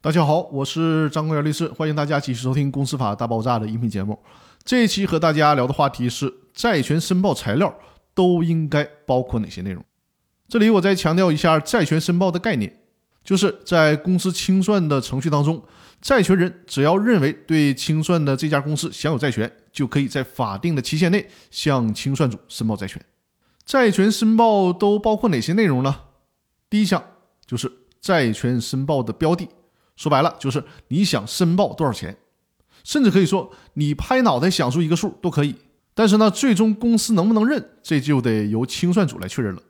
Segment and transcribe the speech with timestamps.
[0.00, 4.16] 大家好，我是张国元律师，欢迎大家继续收听《公司法大爆炸》的音频节目。
[4.62, 7.76] 这一期和大家聊的话题是债权申报材料
[8.14, 9.84] 都应该包括哪些内容。
[10.46, 12.80] 这里我再强调一下债权申报的概念，
[13.24, 15.60] 就是在公司清算的程序当中，
[16.00, 23.04] 债权人只要认为对清算的这家公司享有债权，就可以在法定的期限内向清算组申报债权。
[23.66, 26.02] 债权申报都包括哪些内容呢？
[26.70, 27.02] 第一项
[27.44, 27.70] 就是
[28.00, 29.48] 债权申报的标的，
[29.98, 32.16] 说白了就是你想申报多少钱，
[32.84, 35.56] 甚至可以说你拍脑袋想出一个数都可以。
[35.92, 39.60] 但是呢，最终公司能不能认，这就得由清算组来确认了。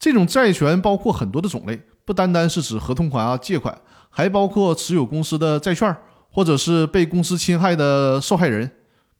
[0.00, 5.96] 这种债权包括很多的种类，不单单是指合同款啊、借款，还包括持有公司的债券，
[6.28, 8.68] 或者是被公司侵害的受害人。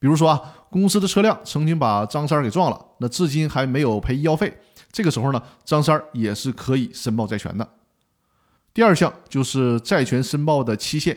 [0.00, 4.52] 比如说啊，公司的车辆曾经把张三给撞了，那至今还没有赔医药费。
[4.90, 7.68] 这个时候呢，张三也是可以申报债权的。
[8.76, 11.16] 第二项就是债权申报的期限，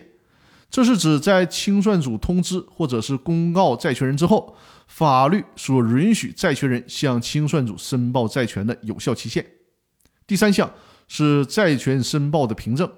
[0.71, 4.55] 这是指在清算组通知或者是公告债权人之后，
[4.87, 9.45] 法律所允许债权人向清算组申报债权的有效期限。
[10.25, 10.71] 第三项
[11.09, 12.89] 是债权申报的凭证，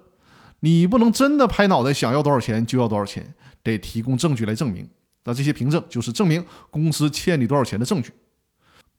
[0.60, 4.88] 你不能真的拍脑袋想要多少钱就要多少钱，得提供证据来证明。
[5.24, 8.12] 那这些凭证就是证明公司欠你多少钱的证据。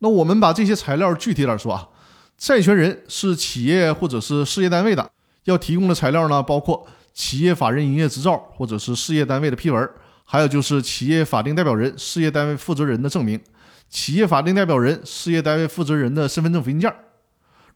[0.01, 1.89] 那我们把这些材料具体点说啊，
[2.37, 5.09] 债权人是企业或者是事业单位的，
[5.45, 9.89] 要提供的材料呢，包括企业法人营业执照或者是事业单位的批文，
[10.25, 13.41] 还有就是企业法定代表人、事业单位负责人的证明，
[13.89, 16.95] 企业法定代表人、事业单位负责人的身份证复印件。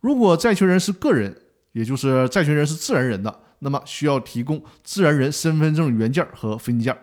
[0.01, 1.37] 如果债权人是个人，
[1.73, 6.97] 也就是债权人是自然人的，那么需要提供自然人身份证原件和复印件。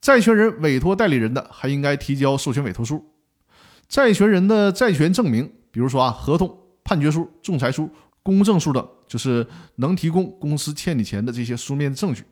[0.00, 2.98] 债权人委托代理人的，还应该提交授权委托书；
[3.88, 7.90] 债权人的债权证明，比如说啊，合同、判决书、仲裁书、
[8.24, 12.24] 公证书等，就是能提供公司欠你钱的这些书面证据。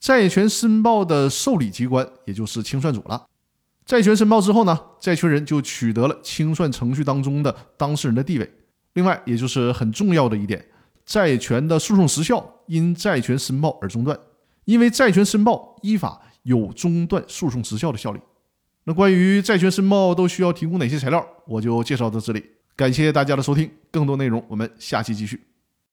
[0.00, 3.26] 债权申报的受理机关，也就是清算组了。
[3.84, 8.52] 债权申报之后呢，债权人就取得了清算程序当中的当事人的地位。
[8.94, 10.66] 另外，也就是很重要的一点，
[11.04, 14.18] 债权的诉讼时效因债权申报而中断，
[14.64, 16.22] 因为债权申报依法。
[16.46, 18.20] 有中断诉讼时效的效力。
[18.84, 22.40] 那关于债权申报都需要提供哪些材料，我就介绍到这里。
[22.76, 25.40] 感谢大家的收听，更多内容我们下期继续。